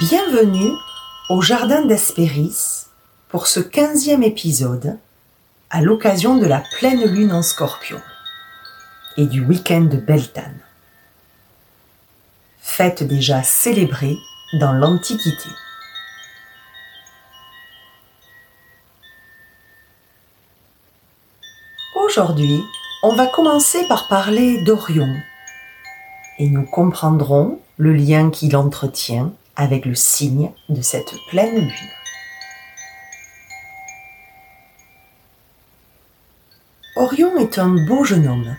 [0.00, 0.72] Bienvenue
[1.28, 2.86] au Jardin d'Hespéris
[3.28, 4.98] pour ce quinzième épisode
[5.68, 8.00] à l'occasion de la pleine lune en scorpion
[9.18, 10.58] et du week-end de Beltane.
[12.60, 14.16] Fête déjà célébrée
[14.54, 15.50] dans l'Antiquité.
[21.94, 22.64] Aujourd'hui,
[23.02, 25.14] on va commencer par parler d'Orion
[26.38, 31.90] et nous comprendrons le lien qu'il entretient avec le signe de cette pleine lune.
[36.96, 38.56] Orion est un beau jeune homme,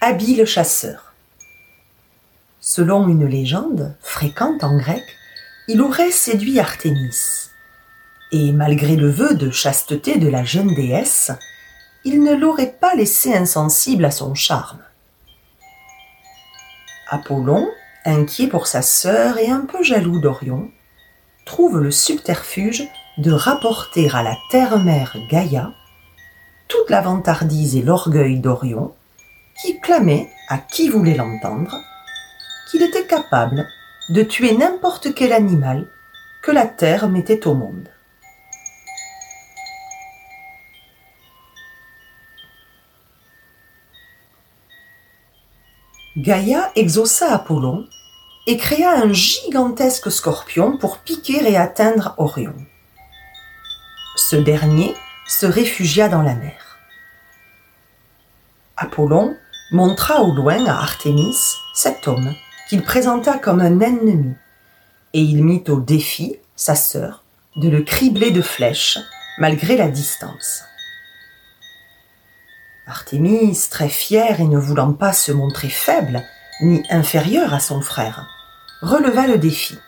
[0.00, 1.12] habile chasseur.
[2.60, 5.02] Selon une légende fréquente en grec,
[5.66, 7.50] il aurait séduit Artémis.
[8.30, 11.32] Et malgré le vœu de chasteté de la jeune déesse,
[12.04, 14.84] il ne l'aurait pas laissé insensible à son charme.
[17.08, 17.68] Apollon,
[18.08, 20.70] inquiet pour sa sœur et un peu jaloux d'Orion,
[21.44, 22.84] trouve le subterfuge
[23.18, 25.72] de rapporter à la terre-mère Gaïa
[26.68, 28.94] toute la vantardise et l'orgueil d'Orion,
[29.60, 31.76] qui clamait à qui voulait l'entendre
[32.70, 33.66] qu'il était capable
[34.10, 35.86] de tuer n'importe quel animal
[36.42, 37.88] que la terre mettait au monde.
[46.16, 47.86] Gaïa exauça Apollon
[48.48, 52.54] et créa un gigantesque scorpion pour piquer et atteindre Orion.
[54.16, 54.94] Ce dernier
[55.26, 56.78] se réfugia dans la mer.
[58.78, 59.36] Apollon
[59.70, 61.36] montra au loin à Artémis
[61.74, 62.34] cet homme
[62.70, 64.34] qu'il présenta comme un ennemi,
[65.12, 67.24] et il mit au défi sa sœur
[67.56, 68.98] de le cribler de flèches
[69.36, 70.62] malgré la distance.
[72.86, 76.22] Artémis, très fière et ne voulant pas se montrer faible
[76.62, 78.26] ni inférieure à son frère,
[78.82, 79.78] releva le défi.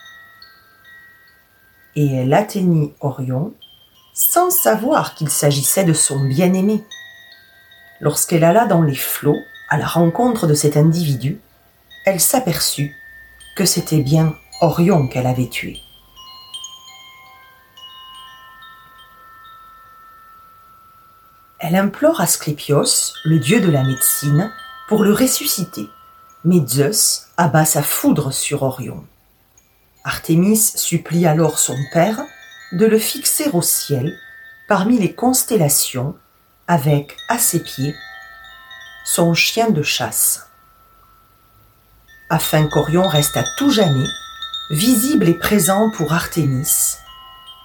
[1.96, 3.54] Et elle atteignit Orion
[4.12, 6.84] sans savoir qu'il s'agissait de son bien-aimé.
[8.00, 11.40] Lorsqu'elle alla dans les flots à la rencontre de cet individu,
[12.04, 12.94] elle s'aperçut
[13.56, 15.80] que c'était bien Orion qu'elle avait tué.
[21.58, 24.50] Elle implore Asclépios, le dieu de la médecine,
[24.88, 25.88] pour le ressusciter,
[26.44, 29.04] mais Zeus abat sa foudre sur Orion.
[30.04, 32.20] Artémis supplie alors son père
[32.72, 34.16] de le fixer au ciel
[34.68, 36.16] parmi les constellations
[36.68, 37.94] avec à ses pieds
[39.04, 40.46] son chien de chasse,
[42.28, 44.06] afin qu'Orion reste à tout jamais
[44.70, 46.96] visible et présent pour Artémis,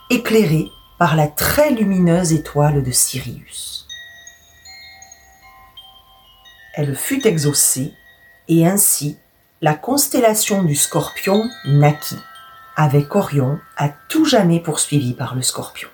[0.09, 3.75] éclairé par la très lumineuse étoile de Sirius
[6.75, 7.93] elle fut exaucée,
[8.47, 9.17] et ainsi
[9.61, 12.19] la constellation du scorpion naquit,
[12.75, 15.89] avec Orion à tout jamais poursuivi par le scorpion.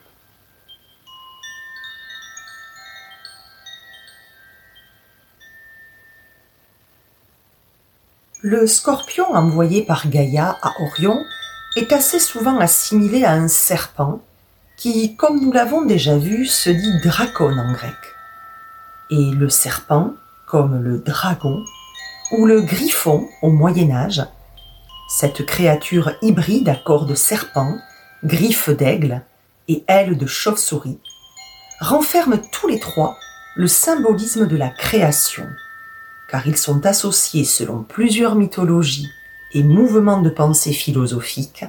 [8.42, 11.24] Le scorpion envoyé par Gaïa à Orion
[11.76, 14.20] est assez souvent assimilé à un serpent
[14.78, 17.96] qui, comme nous l'avons déjà vu, se dit dracon en grec.
[19.12, 20.16] Et le serpent
[20.48, 21.64] comme le dragon
[22.32, 24.26] ou le griffon au Moyen Âge,
[25.10, 27.78] cette créature hybride à corps de serpent,
[28.24, 29.22] griffes d'aigle
[29.68, 31.00] et ailes de chauve-souris,
[31.80, 33.18] renferme tous les trois
[33.56, 35.46] le symbolisme de la création,
[36.30, 39.10] car ils sont associés selon plusieurs mythologies
[39.54, 41.66] et mouvements de pensée philosophique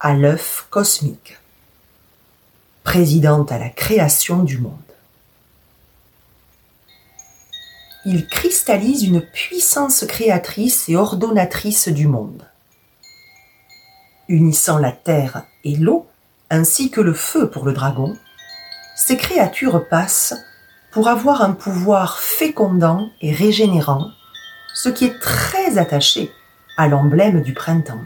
[0.00, 1.38] à l'œuf cosmique,
[2.82, 4.89] présidente à la création du monde.
[8.04, 12.48] Il cristallise une puissance créatrice et ordonnatrice du monde.
[14.28, 16.06] Unissant la terre et l'eau,
[16.48, 18.16] ainsi que le feu pour le dragon,
[18.96, 20.34] ces créatures passent
[20.92, 24.10] pour avoir un pouvoir fécondant et régénérant,
[24.74, 26.32] ce qui est très attaché
[26.76, 28.00] à l'emblème du printemps.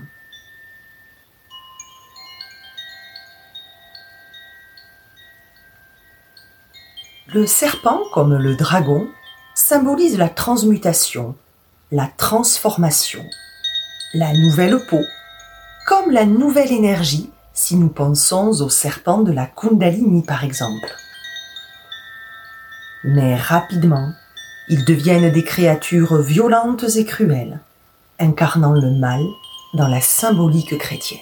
[7.32, 9.08] Le serpent, comme le dragon,
[9.54, 11.36] symbolise la transmutation,
[11.92, 13.24] la transformation,
[14.12, 15.00] la nouvelle peau,
[15.86, 20.92] comme la nouvelle énergie si nous pensons au serpent de la Kundalini par exemple.
[23.04, 24.12] Mais rapidement,
[24.68, 27.60] ils deviennent des créatures violentes et cruelles,
[28.18, 29.22] incarnant le mal
[29.74, 31.20] dans la symbolique chrétienne.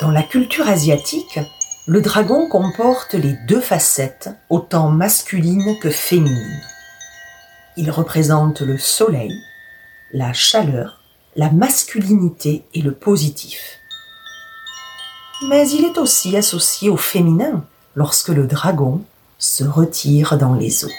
[0.00, 1.40] Dans la culture asiatique,
[1.88, 6.62] le dragon comporte les deux facettes, autant masculines que féminines.
[7.78, 9.32] Il représente le soleil
[10.12, 11.00] la chaleur,
[11.34, 13.78] la masculinité et le positif.
[15.48, 17.64] Mais il est aussi associé au féminin
[17.94, 19.02] lorsque le dragon
[19.38, 20.92] se retire dans les eaux.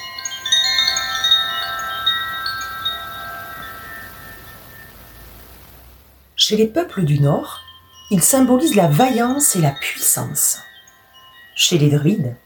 [6.36, 7.60] Chez les peuples du Nord,
[8.10, 10.58] il symbolise la vaillance et la puissance.
[11.62, 12.38] Chez les druides,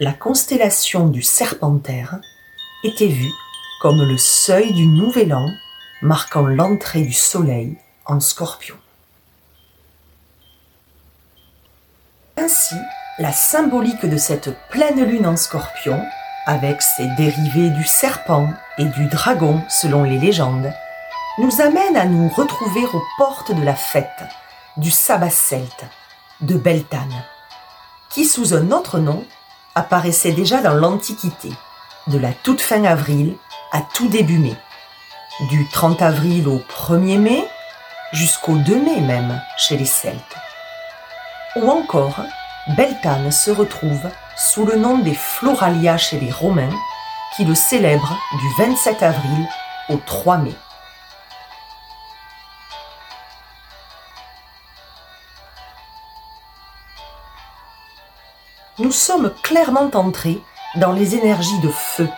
[0.00, 2.18] la constellation du Serpentaire
[2.82, 3.30] était vue
[3.80, 5.48] comme le seuil du nouvel an
[6.02, 8.74] marquant l'entrée du soleil en scorpion.
[12.36, 12.74] Ainsi,
[13.20, 16.04] la symbolique de cette pleine lune en scorpion,
[16.44, 20.72] avec ses dérivés du serpent et du dragon selon les légendes,
[21.38, 24.24] nous amène à nous retrouver aux portes de la fête,
[24.76, 25.84] du sabbat celte,
[26.40, 27.22] de Beltane,
[28.10, 29.24] qui sous un autre nom
[29.74, 31.50] apparaissait déjà dans l'Antiquité,
[32.08, 33.36] de la toute fin avril
[33.72, 34.56] à tout début mai,
[35.50, 37.44] du 30 avril au 1er mai
[38.12, 40.36] jusqu'au 2 mai même chez les Celtes.
[41.56, 42.20] Ou encore,
[42.76, 46.74] Beltane se retrouve sous le nom des Floralia chez les Romains,
[47.36, 49.48] qui le célèbrent du 27 avril
[49.88, 50.54] au 3 mai.
[58.78, 60.40] Nous sommes clairement entrés
[60.76, 62.08] dans les énergies de feu,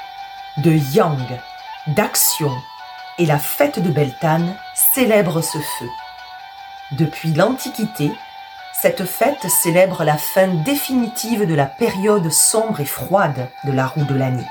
[0.59, 1.41] de yang,
[1.87, 2.53] d'action,
[3.19, 5.89] et la fête de Beltane célèbre ce feu.
[6.93, 8.13] Depuis l'Antiquité,
[8.73, 14.05] cette fête célèbre la fin définitive de la période sombre et froide de la roue
[14.05, 14.47] de l'année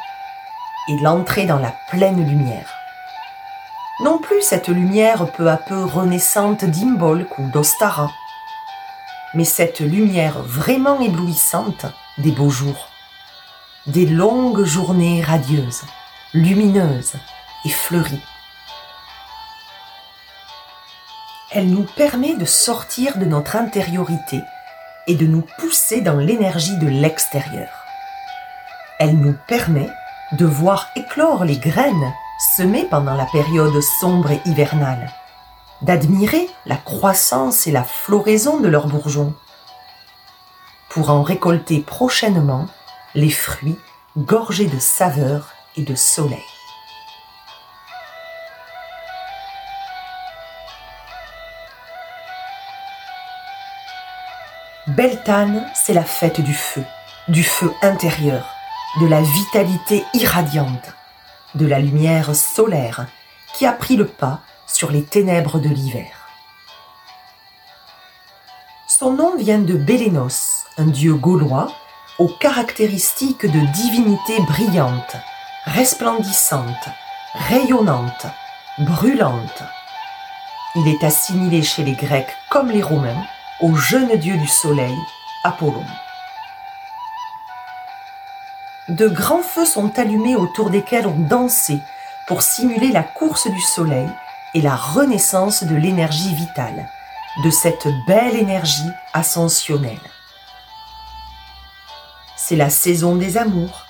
[0.88, 2.74] et l'entrée dans la pleine lumière.
[4.02, 8.10] Non plus cette lumière peu à peu renaissante d'Imbolc ou d'Ostara,
[9.34, 11.86] mais cette lumière vraiment éblouissante
[12.18, 12.90] des beaux jours,
[13.88, 15.84] des longues journées radieuses,
[16.34, 17.14] lumineuses
[17.66, 18.24] et fleuries.
[21.52, 24.42] Elle nous permet de sortir de notre intériorité
[25.08, 27.70] et de nous pousser dans l'énergie de l'extérieur.
[29.00, 29.90] Elle nous permet
[30.34, 32.14] de voir éclore les graines
[32.56, 35.10] semées pendant la période sombre et hivernale
[35.82, 39.34] d'admirer la croissance et la floraison de leurs bourgeons,
[40.90, 42.68] pour en récolter prochainement
[43.16, 43.78] les fruits
[44.18, 46.44] gorgés de saveur et de soleil.
[54.88, 56.84] Beltane, c'est la fête du feu,
[57.28, 58.56] du feu intérieur,
[59.00, 60.96] de la vitalité irradiante,
[61.54, 63.06] de la lumière solaire
[63.54, 64.42] qui a pris le pas
[64.72, 66.12] sur les ténèbres de l'hiver.
[68.88, 71.72] Son nom vient de Bélénos, un dieu gaulois
[72.20, 75.16] aux caractéristiques de divinité brillante,
[75.66, 76.90] resplendissante,
[77.34, 78.26] rayonnante,
[78.80, 79.64] brûlante.
[80.76, 83.24] Il est assimilé chez les Grecs comme les Romains
[83.62, 84.96] au jeune dieu du soleil,
[85.44, 85.86] Apollon.
[88.90, 91.80] De grands feux sont allumés autour desquels on dansait
[92.28, 94.10] pour simuler la course du soleil
[94.54, 96.90] et la renaissance de l'énergie vitale,
[97.44, 100.00] de cette belle énergie ascensionnelle.
[102.36, 103.86] C'est la saison des amours,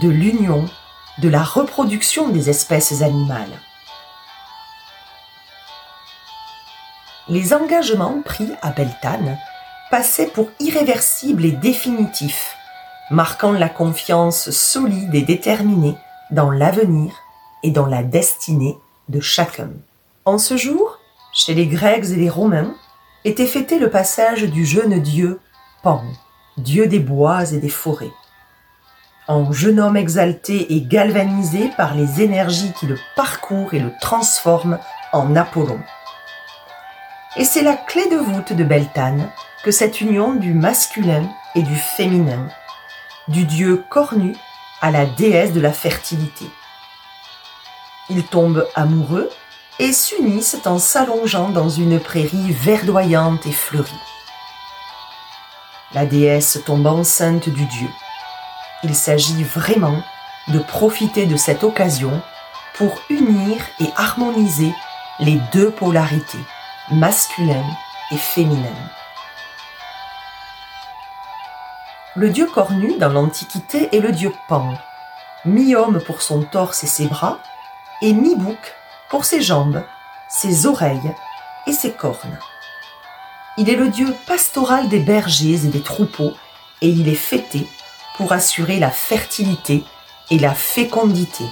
[0.00, 0.68] de l'union,
[1.18, 3.60] de la reproduction des espèces animales.
[7.28, 9.38] Les engagements pris à Beltane
[9.90, 12.56] passaient pour irréversibles et définitifs,
[13.10, 15.96] marquant la confiance solide et déterminée
[16.30, 17.12] dans l'avenir
[17.62, 19.70] et dans la destinée de chacun.
[20.28, 20.98] En ce jour,
[21.32, 22.74] chez les Grecs et les Romains,
[23.24, 25.40] était fêté le passage du jeune dieu
[25.82, 26.04] Pan,
[26.58, 28.12] dieu des bois et des forêts.
[29.26, 34.78] En jeune homme exalté et galvanisé par les énergies qui le parcourent et le transforment
[35.14, 35.80] en Apollon.
[37.36, 39.30] Et c'est la clé de voûte de Beltane
[39.64, 42.48] que cette union du masculin et du féminin,
[43.28, 44.36] du dieu cornu
[44.82, 46.44] à la déesse de la fertilité.
[48.10, 49.30] Ils tombent amoureux
[49.78, 53.92] et s'unissent en s'allongeant dans une prairie verdoyante et fleurie.
[55.92, 57.88] La déesse tombe enceinte du dieu.
[58.82, 60.02] Il s'agit vraiment
[60.48, 62.20] de profiter de cette occasion
[62.74, 64.72] pour unir et harmoniser
[65.20, 66.38] les deux polarités,
[66.90, 67.76] masculines
[68.10, 68.90] et féminines.
[72.16, 74.74] Le dieu cornu dans l'Antiquité est le dieu Pan,
[75.44, 77.38] mi-homme pour son torse et ses bras,
[78.02, 78.58] et mi-bouc
[79.10, 79.82] pour ses jambes,
[80.28, 81.14] ses oreilles
[81.66, 82.38] et ses cornes.
[83.56, 86.32] Il est le dieu pastoral des bergers et des troupeaux
[86.80, 87.66] et il est fêté
[88.16, 89.84] pour assurer la fertilité
[90.30, 91.44] et la fécondité.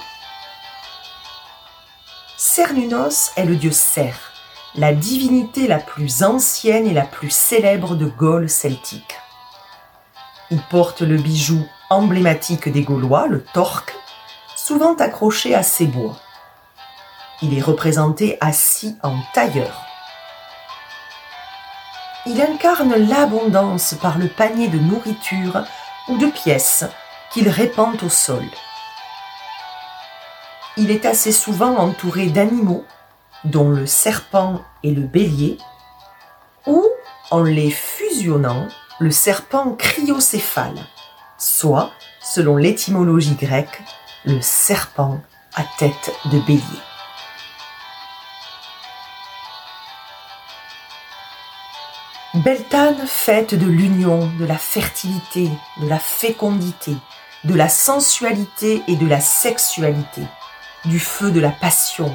[2.37, 4.15] Cernunos est le dieu Cer,
[4.75, 9.15] la divinité la plus ancienne et la plus célèbre de Gaule celtique.
[10.51, 13.95] Il porte le bijou emblématique des Gaulois, le torque,
[14.55, 16.15] souvent accroché à ses bois.
[17.41, 19.85] Il est représenté assis en tailleur.
[22.25, 25.63] Il incarne l'abondance par le panier de nourriture
[26.07, 26.85] ou de pièces
[27.31, 28.43] qu'il répand au sol.
[30.77, 32.85] Il est assez souvent entouré d'animaux,
[33.43, 35.57] dont le serpent et le bélier,
[36.65, 36.83] ou
[37.31, 38.67] en les fusionnant,
[38.99, 40.79] le serpent cryocéphale,
[41.37, 41.91] soit,
[42.21, 43.81] selon l'étymologie grecque,
[44.25, 45.19] le serpent
[45.55, 46.86] à tête de bélier.
[52.43, 55.49] Beltane fête de l'union, de la fertilité,
[55.81, 56.95] de la fécondité,
[57.45, 60.21] de la sensualité et de la sexualité,
[60.85, 62.13] du feu de la passion,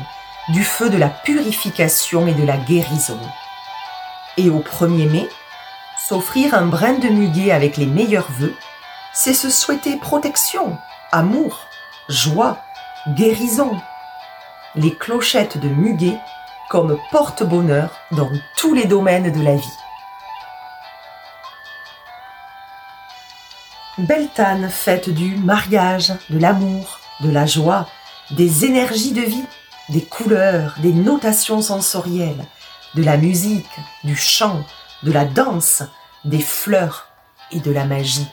[0.51, 3.19] du feu de la purification et de la guérison.
[4.37, 5.29] Et au 1er mai,
[6.09, 8.55] s'offrir un brin de muguet avec les meilleurs vœux,
[9.13, 10.79] c'est se souhaiter protection,
[11.11, 11.67] amour,
[12.09, 12.59] joie,
[13.09, 13.73] guérison.
[14.77, 16.19] Les clochettes de muguet
[16.71, 19.82] comme porte-bonheur dans tous les domaines de la vie.
[23.99, 27.87] Beltane, fête du mariage, de l'amour, de la joie,
[28.31, 29.45] des énergies de vie,
[29.91, 32.43] des couleurs, des notations sensorielles,
[32.95, 33.69] de la musique,
[34.03, 34.65] du chant,
[35.03, 35.83] de la danse,
[36.25, 37.09] des fleurs
[37.51, 38.29] et de la magie.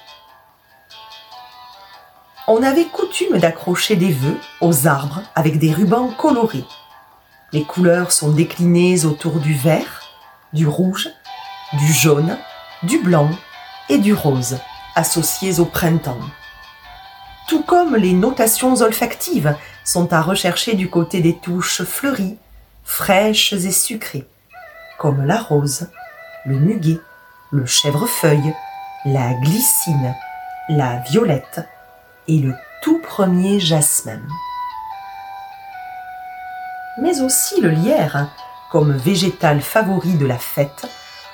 [2.47, 6.65] On avait coutume d'accrocher des vœux aux arbres avec des rubans colorés.
[7.51, 10.03] Les couleurs sont déclinées autour du vert,
[10.53, 11.09] du rouge,
[11.73, 12.37] du jaune,
[12.83, 13.29] du blanc
[13.89, 14.57] et du rose
[14.99, 16.19] associés au printemps.
[17.47, 22.37] Tout comme les notations olfactives sont à rechercher du côté des touches fleuries,
[22.83, 24.27] fraîches et sucrées,
[24.99, 25.87] comme la rose,
[26.45, 26.99] le muguet,
[27.51, 28.53] le chèvrefeuille,
[29.05, 30.13] la glycine,
[30.69, 31.61] la violette
[32.27, 32.53] et le
[32.83, 34.21] tout premier jasmin.
[37.01, 38.29] Mais aussi le lierre,
[38.69, 40.85] comme végétal favori de la fête,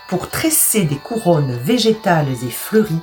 [0.07, 3.01] pour tresser des couronnes végétales et fleuries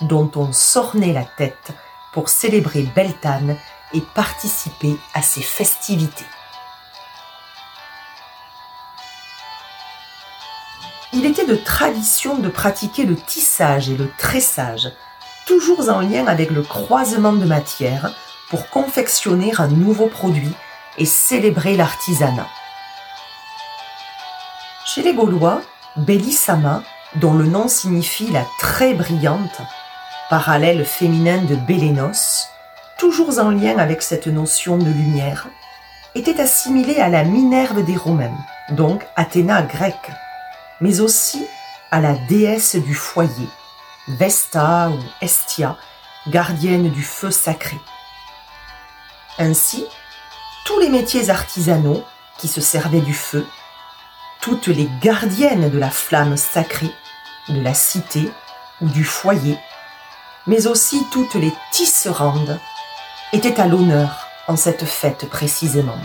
[0.00, 1.72] dont on s'ornait la tête
[2.12, 3.56] pour célébrer Beltane
[3.92, 6.24] et participer à ses festivités.
[11.12, 14.92] Il était de tradition de pratiquer le tissage et le tressage,
[15.46, 18.14] toujours en lien avec le croisement de matières
[18.50, 20.52] pour confectionner un nouveau produit
[20.98, 22.48] et célébrer l'artisanat.
[24.84, 25.62] Chez les Gaulois,
[25.96, 26.82] Bellissama,
[27.16, 29.60] dont le nom signifie la très brillante,
[30.28, 32.48] parallèle féminin de Bélénos,
[32.98, 35.46] toujours en lien avec cette notion de lumière,
[36.14, 38.36] était assimilée à la Minerve des Romains,
[38.70, 40.10] donc Athéna grecque,
[40.80, 41.46] mais aussi
[41.90, 43.48] à la déesse du foyer,
[44.08, 45.76] Vesta ou Estia,
[46.26, 47.78] gardienne du feu sacré.
[49.38, 49.86] Ainsi,
[50.66, 52.04] tous les métiers artisanaux
[52.36, 53.46] qui se servaient du feu,
[54.40, 56.92] toutes les gardiennes de la flamme sacrée,
[57.48, 58.30] de la cité
[58.82, 59.58] ou du foyer,
[60.48, 62.58] mais aussi toutes les tisserandes,
[63.32, 65.98] étaient à l'honneur en cette fête précisément.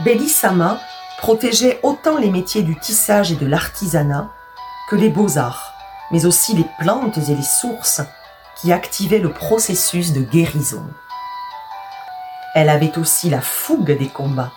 [0.00, 0.80] Bellissama
[1.18, 4.28] protégeait autant les métiers du tissage et de l'artisanat
[4.90, 5.72] que les beaux-arts,
[6.10, 8.02] mais aussi les plantes et les sources
[8.60, 10.84] qui activaient le processus de guérison.
[12.54, 14.52] Elle avait aussi la fougue des combats.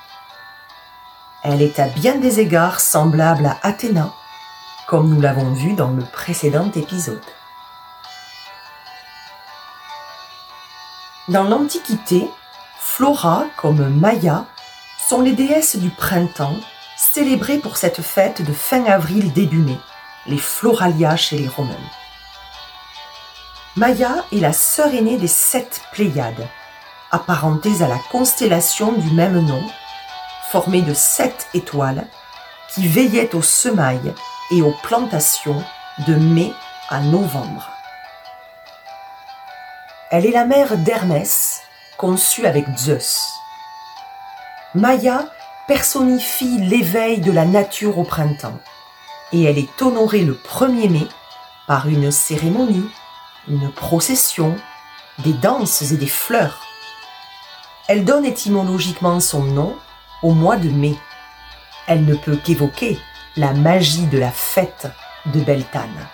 [1.44, 4.14] Elle est à bien des égards semblable à Athéna,
[4.90, 7.22] comme nous l'avons vu dans le précédent épisode.
[11.28, 12.28] Dans l'Antiquité,
[12.80, 14.46] Flora comme Maya
[15.08, 16.56] sont les déesses du printemps
[16.98, 19.78] célébrées pour cette fête de fin avril début mai,
[20.26, 21.76] les Floralia chez les Romains.
[23.76, 26.48] Maya est la sœur aînée des sept Pléiades,
[27.12, 29.64] apparentées à la constellation du même nom,
[30.50, 32.08] formée de sept étoiles
[32.74, 34.16] qui veillaient aux semailles
[34.52, 35.64] et aux plantations
[36.08, 36.54] de mai
[36.90, 37.70] à novembre.
[40.12, 41.62] Elle est la mère d'Hermès,
[41.98, 43.30] conçue avec Zeus.
[44.74, 45.26] Maya
[45.68, 48.60] personnifie l'éveil de la nature au printemps
[49.32, 51.08] et elle est honorée le 1er mai
[51.68, 52.90] par une cérémonie,
[53.48, 54.56] une procession,
[55.20, 56.66] des danses et des fleurs.
[57.88, 59.76] Elle donne étymologiquement son nom
[60.24, 60.96] au mois de mai.
[61.88, 63.00] Elle ne peut qu'évoquer
[63.40, 64.88] la magie de la fête
[65.28, 66.08] de Beltane.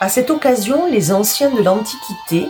[0.00, 2.48] À cette occasion, les anciens de l'Antiquité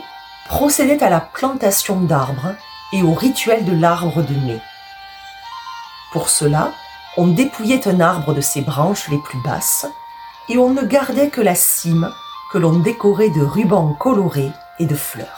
[0.49, 2.55] procédaient à la plantation d'arbres
[2.95, 4.61] et au rituel de l'arbre de mai.
[6.11, 6.73] Pour cela,
[7.19, 9.87] on dépouillait un arbre de ses branches les plus basses
[10.49, 12.11] et on ne gardait que la cime
[12.51, 15.38] que l'on décorait de rubans colorés et de fleurs.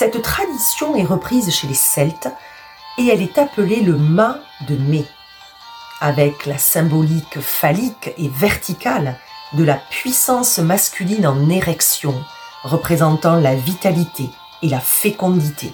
[0.00, 2.28] Cette tradition est reprise chez les Celtes
[2.96, 5.04] et elle est appelée le mât de mai,
[6.00, 9.18] avec la symbolique phallique et verticale
[9.52, 12.14] de la puissance masculine en érection,
[12.62, 14.30] représentant la vitalité
[14.62, 15.70] et la fécondité.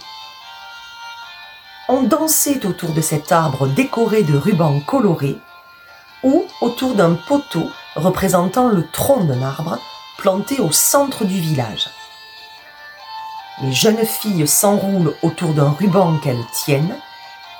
[1.88, 5.38] On dansait autour de cet arbre décoré de rubans colorés
[6.24, 9.78] ou autour d'un poteau représentant le tronc d'un arbre
[10.18, 11.88] planté au centre du village.
[13.62, 16.96] Les jeunes filles s'enroulent autour d'un ruban qu'elles tiennent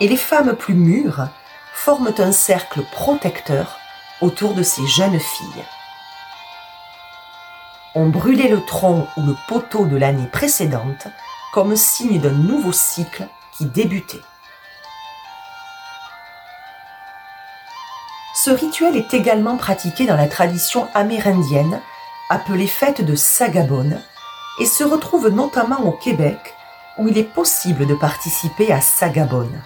[0.01, 1.29] et les femmes plus mûres
[1.73, 3.79] forment un cercle protecteur
[4.21, 5.65] autour de ces jeunes filles.
[7.95, 11.07] On brûlait le tronc ou le poteau de l'année précédente
[11.55, 13.27] comme signe d'un nouveau cycle
[13.57, 14.21] qui débutait.
[18.35, 21.81] Ce rituel est également pratiqué dans la tradition amérindienne
[22.29, 24.03] appelée fête de Sagabone
[24.59, 26.55] et se retrouve notamment au Québec
[26.99, 29.63] où il est possible de participer à Sagabone.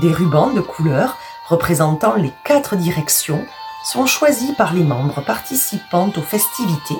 [0.00, 1.16] Des rubans de couleur
[1.48, 3.44] représentant les quatre directions
[3.84, 6.98] sont choisis par les membres participant aux festivités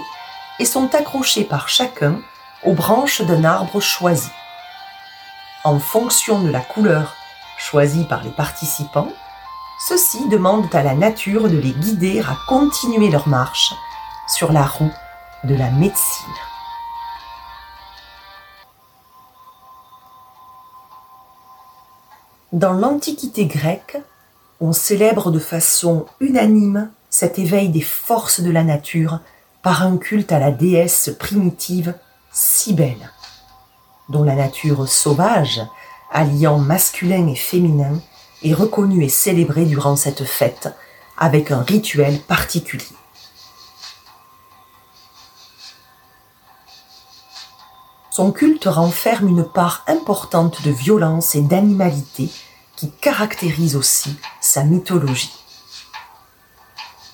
[0.58, 2.20] et sont accrochés par chacun
[2.64, 4.30] aux branches d'un arbre choisi.
[5.64, 7.14] En fonction de la couleur
[7.58, 9.08] choisie par les participants,
[9.88, 13.74] ceux-ci demandent à la nature de les guider à continuer leur marche
[14.28, 14.92] sur la roue
[15.44, 16.34] de la médecine.
[22.54, 23.96] Dans l'Antiquité grecque,
[24.60, 29.18] on célèbre de façon unanime cet éveil des forces de la nature
[29.64, 31.94] par un culte à la déesse primitive
[32.30, 33.10] Cybèle,
[34.08, 35.62] dont la nature sauvage,
[36.12, 38.00] alliant masculin et féminin,
[38.44, 40.72] est reconnue et célébrée durant cette fête
[41.18, 42.86] avec un rituel particulier.
[48.12, 52.30] Son culte renferme une part importante de violence et d'animalité
[52.76, 55.32] qui caractérise aussi sa mythologie.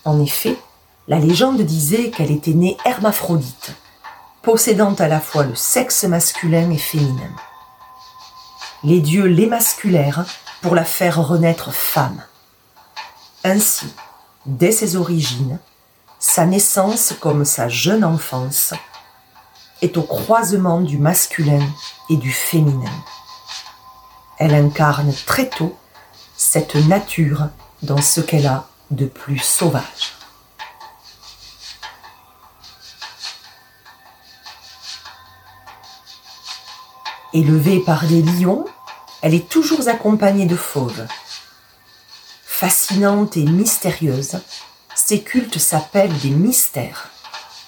[0.05, 0.57] En effet,
[1.09, 3.73] la légende disait qu'elle était née hermaphrodite,
[4.43, 7.31] possédant à la fois le sexe masculin et féminin.
[8.83, 10.25] Les dieux l'émasculèrent
[10.63, 12.23] pour la faire renaître femme.
[13.45, 13.93] Ainsi,
[14.47, 15.59] dès ses origines,
[16.19, 18.75] sa naissance comme sa jeune enfance
[19.83, 21.67] est au croisement du masculin
[22.11, 22.93] et du féminin.
[24.41, 25.77] Elle incarne très tôt
[26.35, 27.51] cette nature
[27.83, 30.15] dans ce qu'elle a de plus sauvage.
[37.35, 38.65] Élevée par des lions,
[39.21, 41.07] elle est toujours accompagnée de fauves.
[42.43, 44.41] Fascinante et mystérieuse,
[44.95, 47.11] ses cultes s'appellent des mystères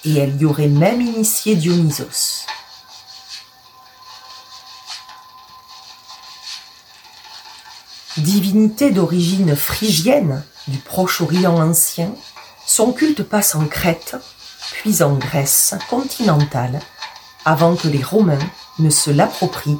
[0.05, 2.47] et elle y aurait même initié Dionysos.
[8.17, 12.11] Divinité d'origine phrygienne du Proche-Orient ancien,
[12.65, 14.15] son culte passe en Crète,
[14.71, 16.79] puis en Grèce continentale,
[17.43, 18.37] avant que les Romains
[18.77, 19.79] ne se l'approprient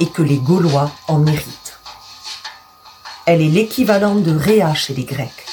[0.00, 1.78] et que les Gaulois en héritent.
[3.26, 5.46] Elle est l'équivalent de Rhea chez les Grecs,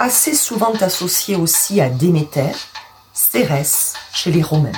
[0.00, 2.52] assez souvent associée aussi à Déméter,
[3.12, 4.72] Cérès chez les Romains.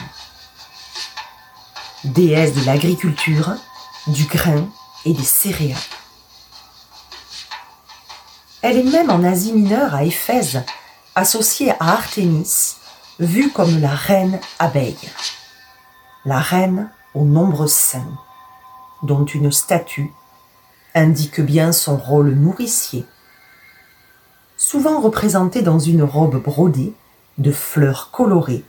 [2.05, 3.55] Déesse de l'agriculture,
[4.09, 4.68] du grain
[5.07, 5.78] et des céréales.
[8.62, 10.62] Elle est même en Asie mineure à Éphèse,
[11.16, 12.77] associée à Artémis,
[13.18, 15.11] vue comme la reine abeille.
[16.25, 18.16] La reine aux nombreux seins,
[19.03, 20.12] dont une statue
[20.94, 23.05] indique bien son rôle nourricier.
[24.57, 26.94] Souvent représentée dans une robe brodée,
[27.38, 28.64] de fleurs colorées,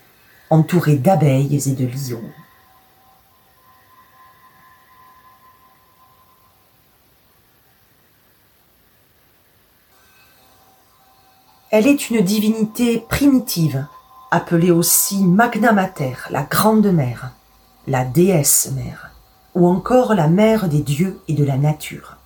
[0.50, 2.32] entourées d'abeilles et de lions.
[11.74, 13.88] Elle est une divinité primitive,
[14.30, 17.32] appelée aussi Magna Mater, la Grande Mère,
[17.88, 19.10] la Déesse Mère,
[19.56, 22.18] ou encore la Mère des dieux et de la nature.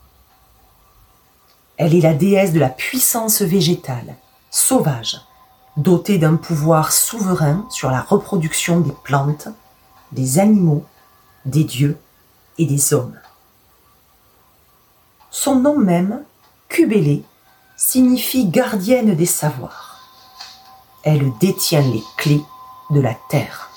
[1.77, 4.17] Elle est la déesse de la puissance végétale,
[4.49, 5.21] sauvage,
[5.77, 9.47] doté d'un pouvoir souverain sur la reproduction des plantes,
[10.11, 10.83] des animaux,
[11.45, 11.97] des dieux
[12.57, 13.17] et des hommes.
[15.31, 16.21] Son nom même,
[16.67, 17.23] Cubélé,
[17.77, 20.01] signifie gardienne des savoirs.
[21.03, 22.43] elle détient les clés
[22.89, 23.69] de la terre.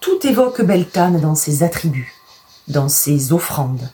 [0.00, 2.12] Tout évoque Beltane dans ses attributs,
[2.68, 3.88] dans ses offrandes,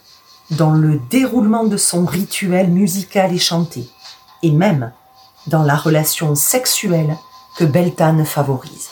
[0.51, 3.87] dans le déroulement de son rituel musical et chanté,
[4.41, 4.91] et même
[5.47, 7.15] dans la relation sexuelle
[7.57, 8.89] que Beltane favorise.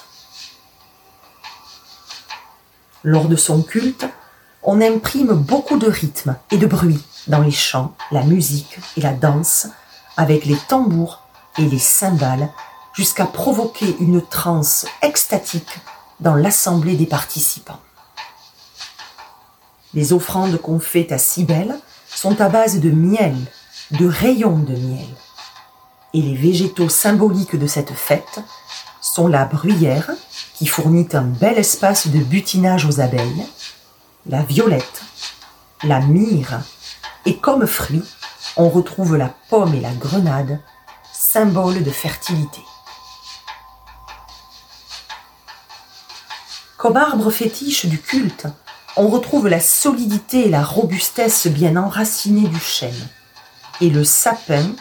[3.04, 4.06] Lors de son culte,
[4.62, 9.14] on imprime beaucoup de rythme et de bruit dans les chants, la musique et la
[9.14, 9.68] danse,
[10.16, 11.22] avec les tambours
[11.58, 12.50] et les cymbales,
[12.94, 15.80] jusqu'à provoquer une transe extatique
[16.20, 17.80] dans l'assemblée des participants.
[19.94, 23.36] Les offrandes qu'on fait à Cybèle sont à base de miel,
[23.92, 25.08] de rayons de miel.
[26.14, 28.40] Et les végétaux symboliques de cette fête
[29.02, 30.10] sont la bruyère,
[30.56, 33.46] qui fournit un bel espace de butinage aux abeilles,
[34.26, 35.04] la violette,
[35.84, 36.60] la myrrhe,
[37.26, 38.04] et comme fruit,
[38.56, 40.62] on retrouve la pomme et la grenade,
[41.12, 42.62] symbole de fertilité.
[46.78, 48.48] Comme arbre fétiche du culte,
[48.96, 53.08] on retrouve la solidité et la robustesse bien enracinées du chêne,
[53.82, 54.72] et le sapin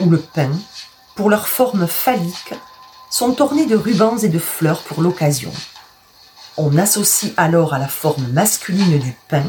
[0.00, 0.50] ou le pin,
[1.14, 2.54] pour leur forme phallique,
[3.10, 5.52] sont ornés de rubans et de fleurs pour l'occasion.
[6.56, 9.44] On associe alors à la forme masculine du pin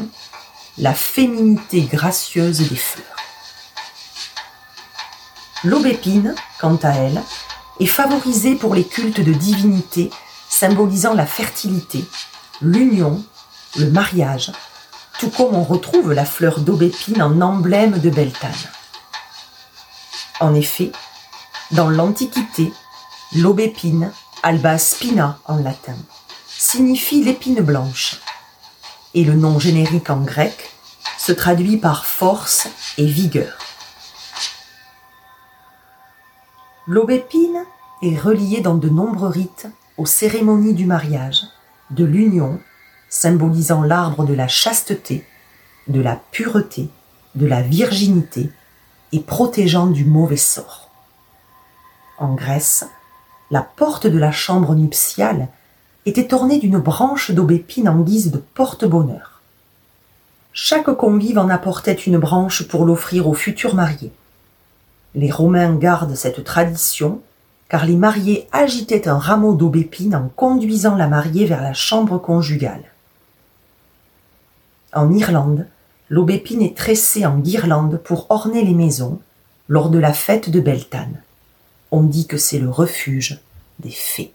[0.78, 3.06] la féminité gracieuse des fleurs.
[5.64, 7.22] L'aubépine, quant à elle,
[7.80, 10.10] est favorisée pour les cultes de divinité
[10.48, 12.04] symbolisant la fertilité,
[12.60, 13.24] l'union,
[13.76, 14.52] le mariage,
[15.18, 18.50] tout comme on retrouve la fleur d'aubépine en emblème de Beltane.
[20.40, 20.92] En effet,
[21.70, 22.72] dans l'Antiquité,
[23.34, 24.12] l'aubépine,
[24.42, 25.96] alba spina en latin,
[26.46, 28.20] signifie l'épine blanche,
[29.14, 30.72] et le nom générique en grec
[31.18, 33.58] se traduit par force et vigueur.
[36.86, 37.64] L'aubépine
[38.02, 41.42] est reliée dans de nombreux rites aux cérémonies du mariage,
[41.90, 42.60] de l'union,
[43.08, 45.26] symbolisant l'arbre de la chasteté,
[45.88, 46.88] de la pureté,
[47.34, 48.50] de la virginité
[49.12, 50.90] et protégeant du mauvais sort.
[52.18, 52.84] En Grèce,
[53.50, 55.48] la porte de la chambre nuptiale
[56.06, 59.42] était ornée d'une branche d'aubépine en guise de porte-bonheur.
[60.52, 64.12] Chaque convive en apportait une branche pour l'offrir aux futurs mariés.
[65.14, 67.20] Les Romains gardent cette tradition
[67.68, 72.84] car les mariés agitaient un rameau d'aubépine en conduisant la mariée vers la chambre conjugale.
[74.92, 75.66] En Irlande,
[76.08, 79.20] l'aubépine est tressée en guirlande pour orner les maisons
[79.68, 81.20] lors de la fête de Beltane.
[81.90, 83.40] On dit que c'est le refuge
[83.80, 84.32] des fées.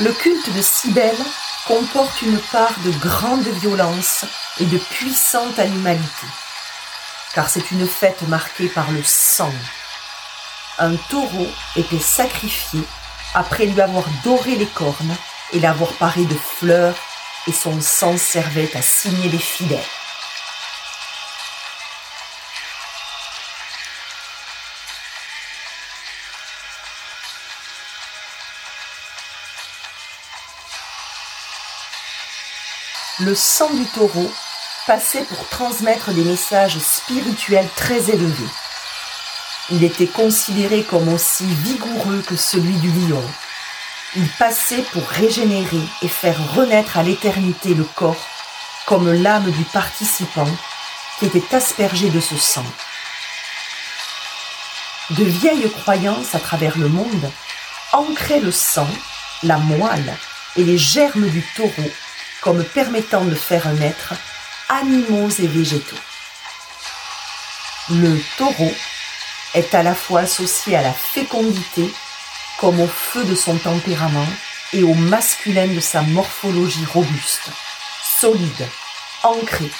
[0.00, 1.24] Le culte de Cybèle
[1.66, 4.24] comporte une part de grande violence
[4.60, 6.26] et de puissante animalité
[7.34, 9.52] car c'est une fête marquée par le sang.
[10.78, 12.80] Un taureau était sacrifié
[13.34, 15.16] après lui avoir doré les cornes
[15.52, 16.94] et l'avoir paré de fleurs,
[17.46, 19.78] et son sang servait à signer les fidèles.
[33.20, 34.28] Le sang du taureau
[34.88, 38.50] passait pour transmettre des messages spirituels très élevés.
[39.70, 43.22] Il était considéré comme aussi vigoureux que celui du lion.
[44.16, 48.26] Il passait pour régénérer et faire renaître à l'éternité le corps,
[48.84, 50.50] comme l'âme du participant
[51.20, 52.66] qui était aspergé de ce sang.
[55.10, 57.30] De vieilles croyances à travers le monde
[57.92, 58.88] ancraient le sang,
[59.44, 60.16] la moelle
[60.56, 61.90] et les germes du taureau
[62.44, 64.12] comme permettant de faire naître
[64.68, 65.96] animaux et végétaux.
[67.88, 68.70] Le taureau
[69.54, 71.90] est à la fois associé à la fécondité
[72.58, 74.28] comme au feu de son tempérament
[74.74, 77.48] et au masculin de sa morphologie robuste,
[78.20, 78.68] solide,
[79.22, 79.70] ancrée.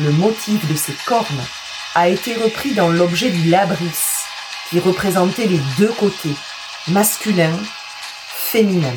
[0.00, 1.44] Le motif de ses cornes
[1.94, 4.24] a été repris dans l'objet du labris
[4.70, 6.34] qui représentait les deux côtés,
[6.88, 7.56] masculin,
[8.34, 8.96] féminin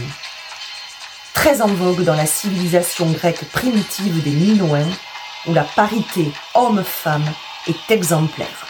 [1.34, 4.92] très en vogue dans la civilisation grecque primitive des Minoens,
[5.48, 7.32] où la parité homme-femme
[7.68, 8.68] est exemplaire.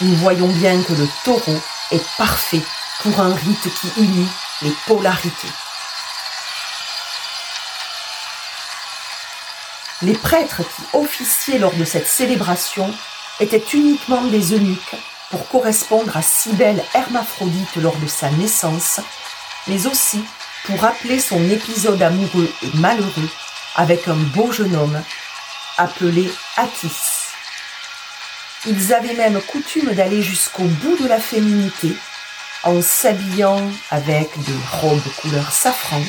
[0.00, 2.62] Nous voyons bien que le taureau est parfait
[3.02, 4.28] pour un rite qui unit
[4.62, 5.48] les polarités.
[10.02, 12.92] Les prêtres qui officiaient lors de cette célébration
[13.38, 14.96] étaient uniquement des eunuques
[15.30, 19.00] pour correspondre à Cybèle hermaphrodite lors de sa naissance,
[19.68, 20.24] mais aussi
[20.64, 23.30] pour rappeler son épisode amoureux et malheureux
[23.74, 25.02] avec un beau jeune homme
[25.78, 27.30] appelé Attis.
[28.66, 31.96] Ils avaient même coutume d'aller jusqu'au bout de la féminité
[32.62, 36.00] en s'habillant avec des robes couleur safran,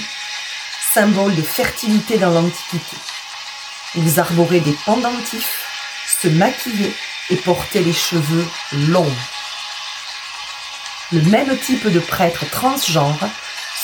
[0.93, 2.97] symbole de fertilité dans l'Antiquité.
[3.95, 5.65] Ils arboraient des pendentifs,
[6.21, 6.93] se maquillaient
[7.31, 8.45] et portaient les cheveux
[8.89, 9.15] longs.
[11.11, 13.29] Le même type de prêtre transgenre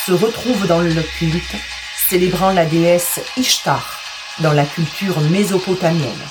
[0.10, 1.56] se retrouve dans le culte
[2.10, 4.02] célébrant la déesse Ishtar
[4.40, 6.26] dans la culture mésopotamienne.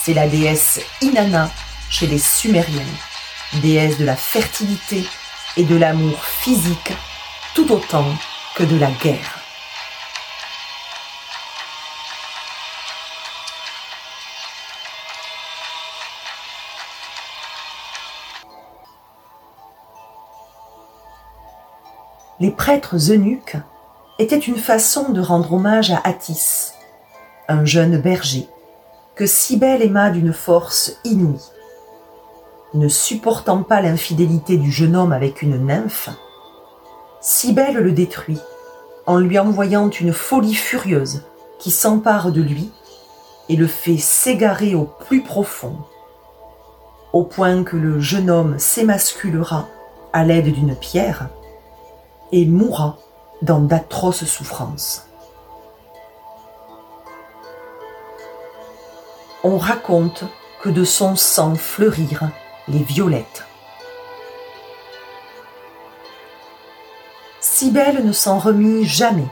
[0.00, 1.50] C'est la déesse Inanna
[1.90, 2.94] chez les Sumériens,
[3.54, 5.04] déesse de la fertilité
[5.56, 6.92] et de l'amour physique
[7.56, 8.14] tout autant
[8.54, 9.33] que de la guerre.
[22.44, 23.56] Les prêtres eunuques
[24.18, 26.72] étaient une façon de rendre hommage à Attis,
[27.48, 28.46] un jeune berger,
[29.14, 31.40] que Cybèle aima d'une force inouïe.
[32.74, 36.10] Ne supportant pas l'infidélité du jeune homme avec une nymphe,
[37.22, 38.40] Cybèle le détruit
[39.06, 41.22] en lui envoyant une folie furieuse
[41.58, 42.70] qui s'empare de lui
[43.48, 45.78] et le fait s'égarer au plus profond,
[47.14, 49.66] au point que le jeune homme s'émasculera
[50.12, 51.30] à l'aide d'une pierre
[52.32, 52.98] et mourra
[53.42, 55.06] dans d'atroces souffrances.
[59.42, 60.24] On raconte
[60.62, 62.30] que de son sang fleurirent
[62.68, 63.44] les violettes.
[67.40, 69.28] Cybèle ne s'en remit jamais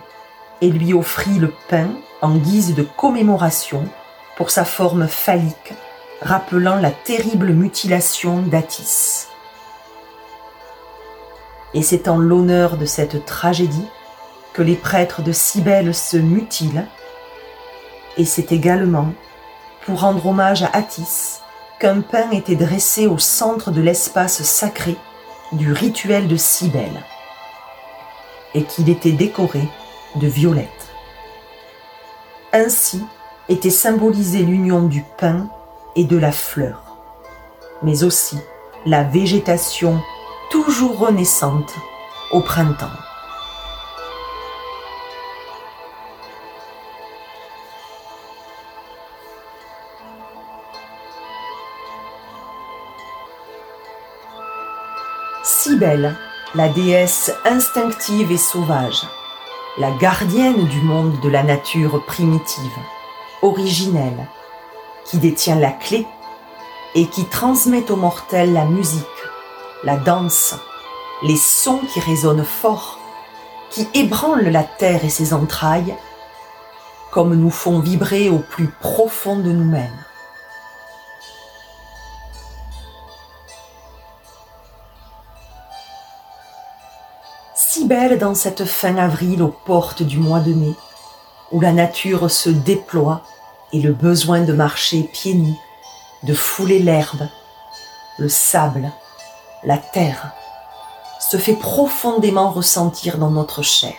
[0.60, 1.88] et lui offrit le pain
[2.20, 3.88] en guise de commémoration
[4.36, 5.72] pour sa forme phallique,
[6.20, 9.31] rappelant la terrible mutilation d'Atis.
[11.74, 13.86] Et c'est en l'honneur de cette tragédie
[14.52, 16.86] que les prêtres de Cybèle se mutilent,
[18.18, 19.12] et c'est également
[19.86, 21.40] pour rendre hommage à Attis
[21.78, 24.96] qu'un pain était dressé au centre de l'espace sacré
[25.52, 27.02] du rituel de Cybèle,
[28.54, 29.62] et qu'il était décoré
[30.16, 30.68] de violettes.
[32.52, 33.02] Ainsi
[33.48, 35.48] était symbolisée l'union du pain
[35.96, 36.96] et de la fleur,
[37.82, 38.38] mais aussi
[38.84, 40.00] la végétation
[40.52, 41.74] toujours renaissante
[42.30, 42.86] au printemps.
[55.42, 56.18] Cybèle,
[56.54, 59.06] la déesse instinctive et sauvage,
[59.78, 62.78] la gardienne du monde de la nature primitive,
[63.40, 64.28] originelle,
[65.06, 66.06] qui détient la clé
[66.94, 69.06] et qui transmet aux mortels la musique,
[69.84, 70.54] la danse,
[71.22, 72.98] les sons qui résonnent fort,
[73.70, 75.96] qui ébranlent la terre et ses entrailles,
[77.10, 80.04] comme nous font vibrer au plus profond de nous-mêmes.
[87.54, 90.74] Si belle dans cette fin avril aux portes du mois de mai,
[91.50, 93.22] où la nature se déploie
[93.72, 95.58] et le besoin de marcher pieds nus,
[96.22, 97.28] de fouler l'herbe,
[98.18, 98.92] le sable,
[99.64, 100.32] la terre,
[101.20, 103.94] se fait profondément ressentir dans notre chair.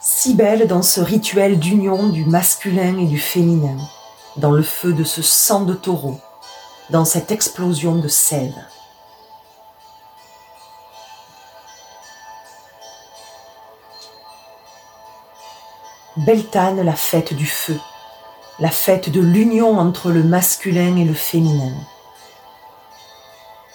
[0.00, 3.76] Si belle dans ce rituel d'union du masculin et du féminin,
[4.36, 6.20] dans le feu de ce sang de taureau,
[6.90, 8.54] dans cette explosion de sève.
[16.16, 17.78] Beltane, la fête du feu,
[18.60, 21.74] la fête de l'union entre le masculin et le féminin,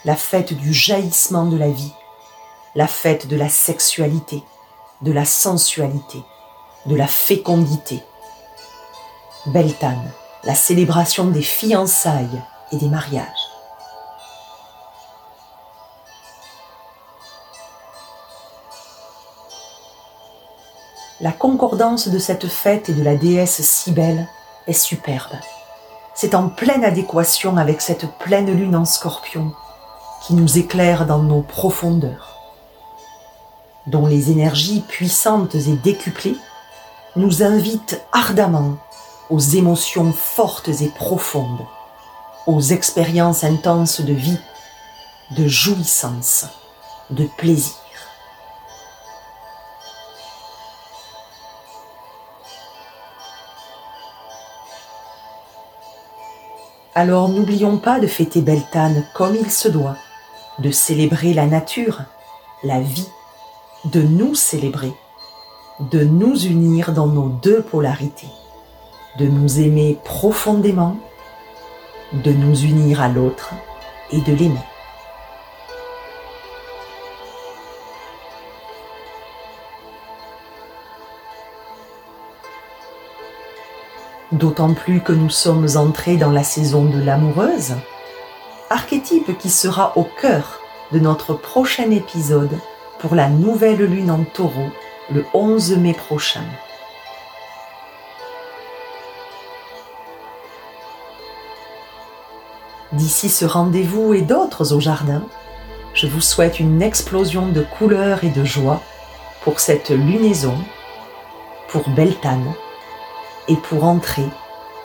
[0.05, 1.91] la fête du jaillissement de la vie,
[2.75, 4.41] la fête de la sexualité,
[5.01, 6.23] de la sensualité,
[6.85, 8.01] de la fécondité.
[9.47, 10.11] Beltane,
[10.45, 13.25] la célébration des fiançailles et des mariages.
[21.19, 24.25] La concordance de cette fête et de la déesse Cybèle
[24.73, 25.36] superbe.
[26.15, 29.53] C'est en pleine adéquation avec cette pleine lune en scorpion
[30.21, 32.36] qui nous éclaire dans nos profondeurs,
[33.88, 36.38] dont les énergies puissantes et décuplées
[37.15, 38.77] nous invitent ardemment
[39.29, 41.65] aux émotions fortes et profondes,
[42.47, 44.39] aux expériences intenses de vie,
[45.32, 46.45] de jouissance,
[47.10, 47.78] de plaisir.
[57.01, 59.95] Alors n'oublions pas de fêter Beltane comme il se doit,
[60.62, 62.01] de célébrer la nature,
[62.62, 63.07] la vie,
[63.85, 64.91] de nous célébrer,
[65.79, 68.27] de nous unir dans nos deux polarités,
[69.17, 70.97] de nous aimer profondément,
[72.12, 73.53] de nous unir à l'autre
[74.12, 74.68] et de l'aimer.
[84.31, 87.73] D'autant plus que nous sommes entrés dans la saison de l'amoureuse,
[88.69, 90.59] archétype qui sera au cœur
[90.91, 92.55] de notre prochain épisode
[92.99, 94.69] pour la nouvelle lune en taureau
[95.11, 96.43] le 11 mai prochain.
[102.91, 105.23] D'ici ce rendez-vous et d'autres au jardin,
[105.95, 108.83] je vous souhaite une explosion de couleurs et de joie
[109.41, 110.55] pour cette lunaison,
[111.69, 112.53] pour Beltane
[113.49, 114.25] et pour entrer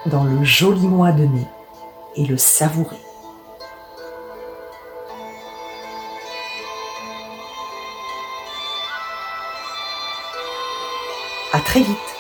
[0.06, 1.46] dans le joli mois de mai
[2.16, 2.96] et le savourer.
[11.52, 12.13] À très vite